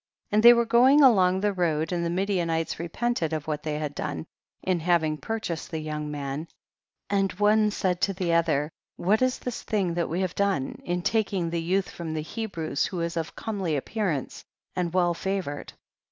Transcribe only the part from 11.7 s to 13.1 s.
BOOK OF JASHER. youth from the Hebrews, who